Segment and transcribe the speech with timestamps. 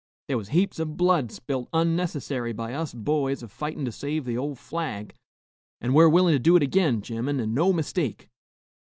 [0.27, 4.35] There was heaps o' blood spilt unnecessary by us boys, a fightin' to save the
[4.35, 5.13] ol' flag,
[5.79, 8.27] an' we 're willin' to do it agin, gemmen, an' no mistake!"